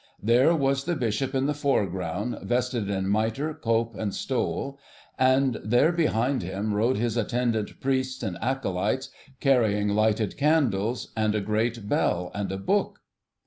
[0.19, 4.79] There was the Bishop in the foreground, vested in mitre, cope, and stole,
[5.19, 9.09] and there, behind him, rode his attendant priests and acolytes,
[9.39, 13.01] carrying lighted candles, and a great bell, and a book!